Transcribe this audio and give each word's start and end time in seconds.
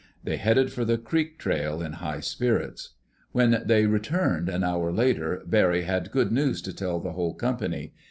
They 0.23 0.37
headed 0.37 0.73
for 0.73 0.83
the 0.83 0.97
creek 0.97 1.37
trail 1.37 1.79
in 1.79 1.93
high 1.93 2.21
spirits. 2.21 2.95
When 3.33 3.61
they 3.67 3.85
returned, 3.85 4.49
an 4.49 4.63
hour 4.63 4.91
later, 4.91 5.43
Barry 5.45 5.83
had 5.83 6.09
good 6.09 6.31
news 6.31 6.59
to 6.63 6.73
tell 6.73 6.99
the 6.99 7.11
whole 7.11 7.35
company. 7.35 7.93